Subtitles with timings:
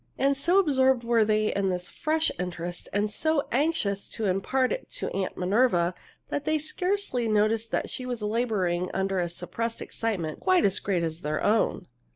[0.17, 4.89] And so absorbed were they in this fresh interest and so anxious to impart it
[4.93, 5.93] to Aunt Minerva
[6.29, 11.21] that they scarcely noticed she was laboring under a suppressed excitement quite as great as
[11.21, 11.85] their own.